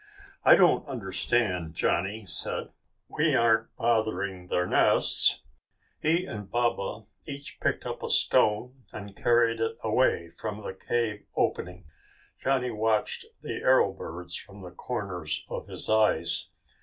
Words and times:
"I 0.43 0.55
don't 0.55 0.87
understand," 0.87 1.75
Johnny 1.75 2.25
said. 2.25 2.71
"We 3.07 3.35
aren't 3.35 3.75
bothering 3.75 4.47
their 4.47 4.65
nests." 4.65 5.43
He 6.01 6.25
and 6.25 6.49
Baba 6.49 7.05
each 7.27 7.59
picked 7.59 7.85
up 7.85 8.01
a 8.01 8.09
stone 8.09 8.83
and 8.91 9.15
carried 9.15 9.59
it 9.61 9.77
away 9.83 10.31
from 10.35 10.63
the 10.63 10.73
cave 10.73 11.27
opening. 11.37 11.85
Johnny 12.39 12.71
watched 12.71 13.25
the 13.43 13.57
arrow 13.61 13.91
birds 13.93 14.35
from 14.35 14.63
the 14.63 14.71
corners 14.71 15.43
of 15.51 15.67
his 15.67 15.87
eyes. 15.87 16.49